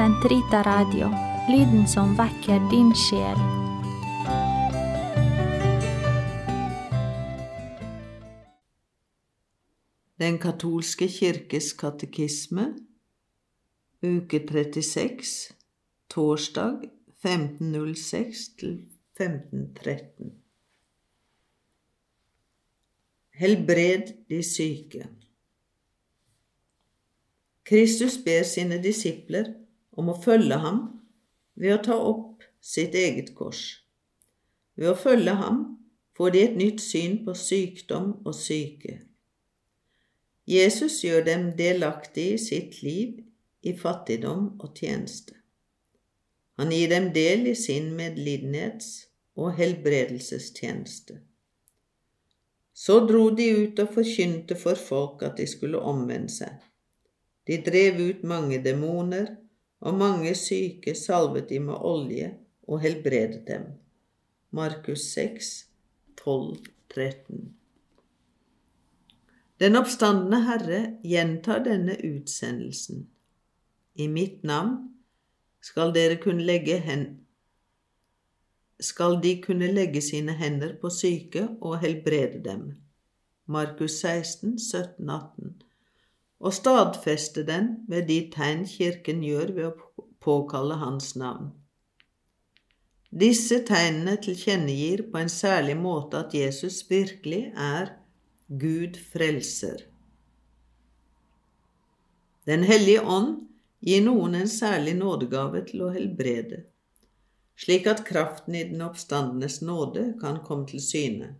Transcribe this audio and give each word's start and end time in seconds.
Sentrita 0.00 0.62
Radio, 0.62 1.10
lyden 1.52 1.82
som 1.88 2.14
vekker 2.16 2.62
din 2.70 2.88
sjel. 2.96 3.36
Den 10.16 10.38
katolske 10.40 11.04
kirkes 11.04 11.74
katekisme, 11.76 12.64
uke 14.00 14.40
36, 14.48 15.52
torsdag 16.08 16.80
1506 17.20 18.48
til 18.56 18.74
1513. 19.20 20.32
Helbred 23.36 24.16
de 24.32 24.44
syke. 24.48 25.08
Kristus 27.68 28.22
ber 28.24 28.42
sine 28.48 28.80
disipler 28.82 29.60
om 29.98 30.10
å 30.12 30.16
følge 30.22 30.58
ham 30.62 30.80
ved 31.60 31.76
å 31.76 31.82
ta 31.84 31.96
opp 31.96 32.44
sitt 32.60 32.94
eget 32.94 33.34
kors. 33.38 33.62
Ved 34.76 34.92
å 34.92 34.98
følge 34.98 35.34
ham 35.40 35.62
får 36.16 36.34
de 36.34 36.42
et 36.44 36.58
nytt 36.60 36.82
syn 36.84 37.20
på 37.24 37.34
sykdom 37.36 38.12
og 38.24 38.34
syke. 38.36 39.00
Jesus 40.50 41.02
gjør 41.04 41.24
dem 41.26 41.50
delaktige 41.58 42.36
i 42.36 42.42
sitt 42.42 42.80
liv 42.82 43.20
i 43.62 43.74
fattigdom 43.76 44.56
og 44.58 44.72
tjeneste. 44.76 45.36
Han 46.60 46.72
gir 46.74 46.90
dem 46.92 47.10
del 47.14 47.46
i 47.48 47.54
sin 47.56 47.92
medlidenhets- 47.96 49.06
og 49.40 49.54
helbredelsestjeneste. 49.56 51.20
Så 52.74 52.98
dro 53.06 53.28
de 53.36 53.46
ut 53.62 53.80
og 53.80 53.94
forkynte 53.94 54.56
for 54.56 54.76
folk 54.76 55.22
at 55.24 55.38
de 55.40 55.46
skulle 55.48 55.80
omvende 55.80 56.32
seg. 56.32 56.58
De 57.48 57.56
drev 57.64 58.00
ut 58.00 58.26
mange 58.28 58.60
demoner, 58.64 59.36
og 59.80 59.96
mange 59.96 60.34
syke 60.36 60.94
salvet 60.94 61.48
de 61.48 61.60
med 61.64 61.74
olje 61.74 62.34
og 62.68 62.80
helbredet 62.80 63.46
dem. 63.46 63.64
Markus 64.50 65.06
6, 65.14 65.50
12, 66.18 66.56
13. 66.94 67.54
Den 69.60 69.76
oppstandende 69.76 70.42
Herre 70.44 70.82
gjentar 71.04 71.64
denne 71.64 71.96
utsendelsen. 72.04 73.08
I 73.94 74.06
mitt 74.08 74.44
navn 74.44 74.76
skal 75.60 75.92
dere 75.94 76.16
kunne 76.20 76.44
legge 76.44 76.78
hen 76.80 77.20
skal 78.80 79.18
de 79.22 79.34
kunne 79.42 79.68
legge 79.72 80.00
sine 80.00 80.32
hender 80.32 80.74
på 80.80 80.90
syke 80.90 81.48
og 81.60 81.80
helbrede 81.80 82.40
dem. 82.44 82.62
Markus 83.46 84.00
16, 84.00 84.58
17, 84.58 85.10
18 85.10 85.69
og 86.40 86.54
stadfeste 86.56 87.44
den 87.44 87.72
ved 87.88 88.08
de 88.08 88.20
tegn 88.32 88.64
Kirken 88.68 89.20
gjør 89.24 89.52
ved 89.56 89.66
å 89.68 90.06
påkalle 90.24 90.78
Hans 90.80 91.12
navn. 91.20 91.52
Disse 93.10 93.58
tegnene 93.66 94.16
tilkjennegir 94.22 95.08
på 95.10 95.18
en 95.18 95.32
særlig 95.32 95.74
måte 95.76 96.20
at 96.22 96.34
Jesus 96.34 96.84
virkelig 96.88 97.50
er 97.58 97.96
Gud 98.46 98.96
frelser. 99.12 99.82
Den 102.46 102.62
hellige 102.64 103.02
ånd 103.02 103.34
gir 103.84 104.04
noen 104.06 104.38
en 104.38 104.48
særlig 104.50 104.94
nådegave 104.96 105.64
til 105.66 105.84
å 105.86 105.92
helbrede, 105.94 106.64
slik 107.58 107.86
at 107.90 108.04
kraften 108.06 108.56
i 108.56 108.64
den 108.70 108.80
oppstandenes 108.86 109.60
nåde 109.60 110.12
kan 110.22 110.40
komme 110.46 110.68
til 110.70 110.82
syne. 110.82 111.34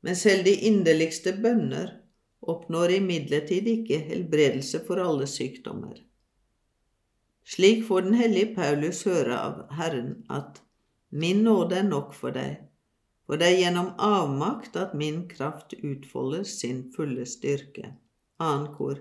Men 0.00 0.16
selv 0.16 0.46
de 0.46 0.54
inderligste 0.70 1.34
bønner 1.34 1.97
oppnår 2.48 2.96
imidlertid 2.98 3.68
ikke 3.70 4.00
helbredelse 4.08 4.80
for 4.86 5.02
alle 5.02 5.26
sykdommer. 5.30 5.98
Slik 7.48 7.84
får 7.88 8.08
den 8.08 8.16
hellige 8.18 8.54
Paulus 8.56 9.04
høre 9.08 9.36
av 9.36 9.60
Herren 9.76 10.16
at 10.28 10.62
Min 11.10 11.38
nåde 11.44 11.78
er 11.78 11.86
nok 11.88 12.12
for 12.12 12.34
deg, 12.36 12.58
for 13.24 13.40
det 13.40 13.46
er 13.48 13.60
gjennom 13.62 13.94
avmakt 13.96 14.74
at 14.76 14.92
min 14.92 15.22
kraft 15.30 15.72
utfolder 15.80 16.44
sin 16.44 16.82
fulle 16.92 17.24
styrke. 17.24 17.94
2. 18.42 18.50
kor 18.76 19.00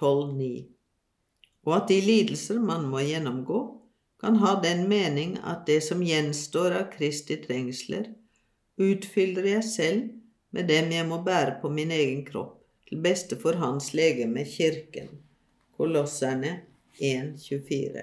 12,9. 0.00 0.48
Og 1.62 1.76
at 1.76 1.86
de 1.92 2.00
lidelser 2.02 2.58
man 2.58 2.88
må 2.90 3.04
gjennomgå, 3.06 3.60
kan 4.18 4.40
ha 4.42 4.56
den 4.62 4.88
mening 4.90 5.36
at 5.46 5.62
det 5.70 5.78
som 5.86 6.02
gjenstår 6.02 6.74
av 6.80 6.90
Kristi 6.96 7.38
trengsler, 7.42 8.10
utfyller 8.82 9.46
jeg 9.46 9.64
selv 9.68 10.10
med 10.52 10.68
dem 10.68 10.90
jeg 10.92 11.08
må 11.08 11.22
bære 11.24 11.58
på 11.62 11.70
min 11.72 11.92
egen 11.94 12.24
kropp, 12.26 12.58
til 12.88 13.00
beste 13.04 13.38
for 13.40 13.56
hans 13.60 13.92
legeme, 13.96 14.44
Kirken. 14.44 15.08
Kolosserne 15.76 16.52
1,24. 17.00 18.02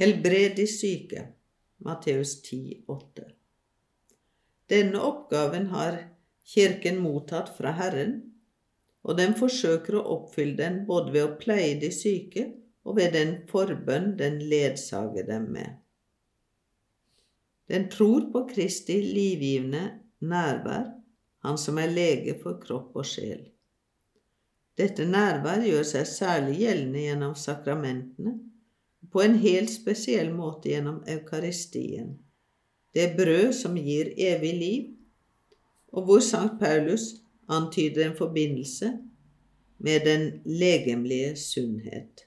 Helbred 0.00 0.56
de 0.56 0.66
syke. 0.66 1.26
Matteus 1.86 2.34
10,8. 2.44 3.28
Denne 4.68 5.00
oppgaven 5.00 5.70
har 5.72 6.02
Kirken 6.44 6.98
mottatt 7.00 7.52
fra 7.56 7.72
Herren, 7.78 8.18
og 9.06 9.16
den 9.16 9.36
forsøker 9.38 9.96
å 9.96 10.06
oppfylle 10.16 10.58
den 10.58 10.82
både 10.88 11.14
ved 11.14 11.24
å 11.24 11.36
pleie 11.40 11.78
de 11.80 11.92
syke 11.94 12.50
og 12.84 12.98
ved 12.98 13.14
den 13.16 13.36
forbønn 13.48 14.12
den 14.18 14.40
ledsager 14.50 15.28
dem 15.28 15.46
med. 15.54 15.78
Den 17.70 17.86
tror 17.90 18.32
på 18.32 18.48
Kristi 18.50 18.98
livgivende 19.02 19.90
nærvær, 20.20 20.96
Han 21.40 21.56
som 21.58 21.78
er 21.78 21.88
lege 21.88 22.34
for 22.42 22.58
kropp 22.60 22.96
og 23.00 23.06
sjel. 23.08 23.46
Dette 24.76 25.06
nærvær 25.08 25.62
gjør 25.64 25.86
seg 25.88 26.08
særlig 26.08 26.58
gjeldende 26.58 27.04
gjennom 27.06 27.32
sakramentene, 27.36 28.34
og 29.00 29.12
på 29.14 29.22
en 29.24 29.38
helt 29.40 29.72
spesiell 29.72 30.28
måte 30.36 30.68
gjennom 30.68 30.98
eukaristien, 31.08 32.18
det 32.92 33.14
brød 33.16 33.54
som 33.56 33.78
gir 33.80 34.12
evig 34.18 34.52
liv, 34.58 34.84
og 35.96 36.04
hvor 36.04 36.20
Sankt 36.20 36.60
Paulus 36.60 37.08
antyder 37.48 38.10
en 38.10 38.16
forbindelse 38.18 38.92
med 39.78 40.04
den 40.04 40.28
legemlige 40.44 41.36
sunnhet. 41.40 42.26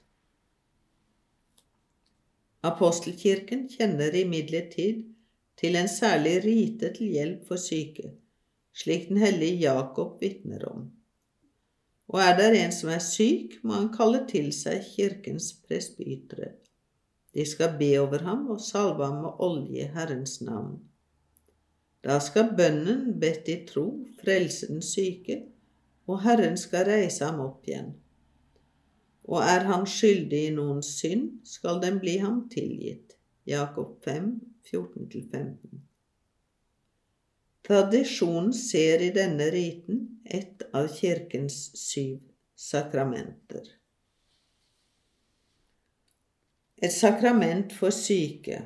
Apostelkirken 2.64 3.68
kjenner 3.70 4.14
imidlertid 4.16 5.04
til 5.60 5.76
en 5.76 5.88
særlig 5.88 6.36
rite 6.44 6.92
til 6.96 7.14
hjelp 7.14 7.46
for 7.48 7.60
syke, 7.60 8.10
slik 8.74 9.08
den 9.08 9.22
hellige 9.22 9.60
Jakob 9.66 10.20
vitner 10.22 10.64
om. 10.68 10.90
Og 12.08 12.20
er 12.20 12.36
det 12.36 12.50
en 12.60 12.72
som 12.72 12.90
er 12.92 13.02
syk, 13.02 13.56
må 13.62 13.78
han 13.78 13.92
kalle 13.94 14.24
til 14.28 14.50
seg 14.52 14.84
kirkens 14.84 15.52
presbytere. 15.64 16.52
De 17.34 17.46
skal 17.48 17.78
be 17.78 17.94
over 17.98 18.22
ham 18.26 18.46
og 18.52 18.60
salve 18.60 19.06
ham 19.06 19.22
med 19.24 19.40
olje 19.42 19.86
i 19.86 19.90
Herrens 19.94 20.40
navn. 20.44 20.76
Da 22.04 22.18
skal 22.20 22.52
bønnen 22.56 23.14
bedt 23.20 23.48
i 23.48 23.56
tro 23.66 23.86
frelse 24.20 24.68
den 24.68 24.82
syke, 24.84 25.40
og 26.06 26.20
Herren 26.22 26.58
skal 26.60 26.84
reise 26.86 27.24
ham 27.24 27.40
opp 27.40 27.64
igjen. 27.66 27.94
Og 29.24 29.40
er 29.40 29.64
han 29.70 29.86
skyldig 29.88 30.42
i 30.50 30.52
noens 30.52 30.90
synd, 30.98 31.38
skal 31.48 31.80
den 31.82 31.96
bli 32.02 32.18
ham 32.20 32.44
tilgitt. 32.52 33.16
Jakob 33.48 33.96
5, 34.04 34.34
14-15. 34.70 35.80
Tradisjonen 37.64 38.52
ser 38.52 39.00
i 39.00 39.10
denne 39.14 39.46
riten 39.50 40.02
et 40.24 40.62
av 40.76 40.90
kirkens 40.92 41.56
syv 41.80 42.20
sakramenter. 42.56 43.64
Et 46.76 46.92
sakrament 46.92 47.72
for 47.72 47.94
syke. 47.94 48.58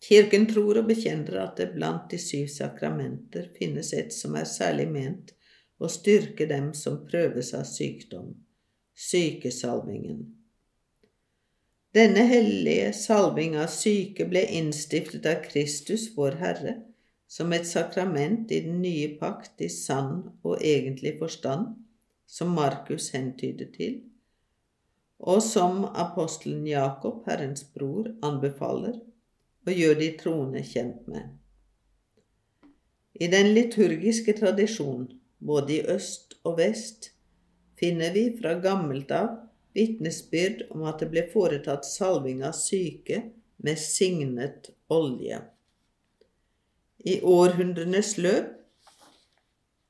Kirken 0.00 0.46
tror 0.48 0.80
og 0.80 0.88
bekjenner 0.88 1.42
at 1.42 1.58
det 1.60 1.74
blant 1.74 2.08
de 2.08 2.16
syv 2.18 2.48
sakramenter 2.48 3.50
finnes 3.58 3.92
et 3.92 4.14
som 4.16 4.38
er 4.40 4.48
særlig 4.48 4.88
ment 4.88 5.34
å 5.80 5.88
styrke 5.92 6.48
dem 6.48 6.72
som 6.76 7.02
prøves 7.04 7.52
av 7.56 7.66
sykdom, 7.68 8.32
sykesalvingen. 8.96 10.39
Denne 11.90 12.22
hellige 12.22 12.92
salving 12.94 13.56
av 13.58 13.66
syke 13.74 14.22
ble 14.30 14.44
innstiftet 14.60 15.24
av 15.26 15.40
Kristus, 15.48 16.04
vår 16.14 16.36
Herre, 16.38 16.74
som 17.26 17.50
et 17.50 17.66
sakrament 17.66 18.52
i 18.54 18.60
den 18.62 18.78
nye 18.82 19.08
pakt 19.18 19.58
i 19.58 19.66
sann 19.74 20.20
og 20.46 20.62
egentlig 20.62 21.16
forstand, 21.18 21.72
som 22.30 22.54
Markus 22.54 23.08
hentyder 23.10 23.72
til, 23.74 23.98
og 25.18 25.42
som 25.42 25.82
apostelen 25.90 26.62
Jakob, 26.70 27.24
Herrens 27.26 27.66
bror, 27.74 28.06
anbefaler 28.22 29.00
og 29.66 29.74
gjør 29.74 29.98
de 29.98 30.12
troende 30.22 30.62
kjent 30.62 31.10
med. 31.10 31.26
I 33.18 33.26
den 33.34 33.50
liturgiske 33.58 34.38
tradisjon, 34.38 35.08
både 35.42 35.80
i 35.80 35.84
øst 35.90 36.38
og 36.46 36.60
vest, 36.62 37.10
finner 37.82 38.14
vi 38.14 38.28
fra 38.38 38.54
gammelt 38.62 39.10
av 39.10 39.49
vitnesbyrd 39.76 40.66
om 40.74 40.84
at 40.90 41.02
det 41.02 41.10
ble 41.12 41.26
foretatt 41.32 41.86
salving 41.86 42.42
av 42.46 42.56
syke 42.58 43.22
med 43.62 43.78
signet 43.78 44.70
olje. 44.90 45.42
I 47.04 47.20
århundrenes 47.24 48.16
løp 48.18 48.56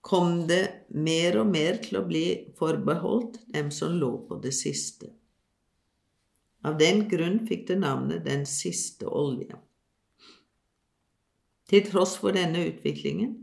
kom 0.00 0.47
det 0.49 0.62
mer 0.88 1.41
og 1.41 1.50
mer 1.50 1.81
til 1.82 2.00
å 2.00 2.06
bli 2.06 2.27
forbeholdt 2.59 3.41
dem 3.55 3.71
som 3.75 3.97
lå 3.99 4.12
på 4.29 4.38
det 4.44 4.53
siste. 4.56 5.11
Av 6.67 6.76
den 6.79 7.06
grunn 7.09 7.41
fikk 7.49 7.67
det 7.71 7.79
navnet 7.81 8.25
Den 8.25 8.44
siste 8.47 9.09
olje. 9.09 9.56
Til 11.71 11.87
tross 11.87 12.17
for 12.21 12.35
denne 12.37 12.67
utviklingen 12.67 13.37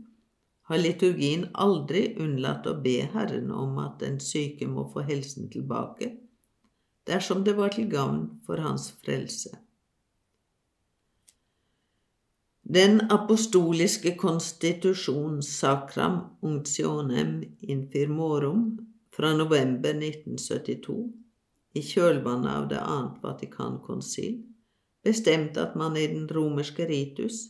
har 0.68 0.80
liturgien 0.82 1.46
aldri 1.56 2.12
unnlatt 2.20 2.66
å 2.68 2.76
be 2.84 3.00
Herren 3.14 3.50
om 3.50 3.78
at 3.80 4.02
den 4.02 4.18
syke 4.20 4.68
må 4.68 4.84
få 4.92 5.06
helsen 5.08 5.48
tilbake, 5.50 6.12
dersom 7.08 7.44
det 7.44 7.56
var 7.56 7.72
til 7.74 7.88
gagn 7.90 8.26
for 8.46 8.60
hans 8.62 8.90
frelse. 9.04 9.54
Den 12.68 13.00
apostoliske 13.10 14.12
konstitusjon 14.20 15.42
Sacram 15.42 16.18
Unctionem 16.44 17.40
Infirmorum 17.60 18.66
fra 19.16 19.32
november 19.32 19.96
1972 19.96 20.98
i 21.74 21.82
kjølvannet 21.82 22.50
av 22.52 22.66
det 22.68 22.82
annet 22.82 23.22
Vatikankonsil, 23.24 24.42
bestemte 25.04 25.64
at 25.64 25.78
man 25.80 25.96
i 25.96 26.04
den 26.12 26.28
romerske 26.28 26.84
ritus 26.90 27.46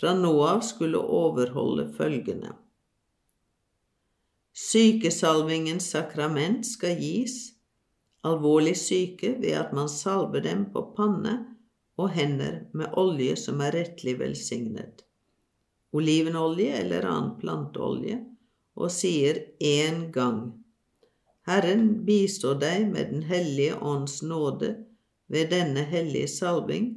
fra 0.00 0.12
nå 0.18 0.34
av 0.44 0.60
skulle 0.66 1.00
overholde 1.00 1.88
følgende. 1.96 2.52
Sykesalvingens 4.54 5.88
sakrament 5.96 6.66
skal 6.68 7.00
gis 7.00 7.54
alvorlig 8.24 8.76
syke 8.80 9.34
ved 9.40 9.58
at 9.60 9.72
man 9.76 9.88
salver 9.88 10.44
dem 10.44 10.66
på 10.72 10.82
panne 10.96 11.34
og 12.00 12.10
hender 12.16 12.64
med 12.72 12.96
olje 12.98 13.36
som 13.38 13.60
er 13.62 13.74
rettelig 13.76 14.16
velsignet, 14.18 15.04
olivenolje 15.94 16.80
eller 16.80 17.06
annen 17.06 17.34
planteolje, 17.40 18.18
og 18.74 18.90
sier 18.90 19.38
én 19.62 20.08
gang 20.14 20.48
Herren 21.46 22.06
bistår 22.06 22.56
deg 22.58 22.86
med 22.88 23.12
Den 23.12 23.22
hellige 23.28 23.76
ånds 23.76 24.22
nåde 24.22 24.70
ved 25.28 25.50
denne 25.52 25.84
hellige 25.84 26.28
salving 26.32 26.88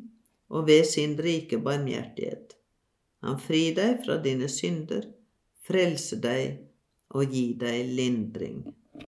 og 0.49 0.67
ved 0.67 0.87
sin 0.87 1.17
rike 1.19 1.59
barmhjertighet. 1.59 2.55
Han 3.21 3.39
frir 3.43 3.75
deg 3.75 4.05
fra 4.05 4.17
dine 4.23 4.47
synder, 4.47 5.03
frelser 5.67 6.23
deg 6.23 6.61
og 7.11 7.27
gir 7.33 7.57
deg 7.59 7.91
lindring. 7.97 8.61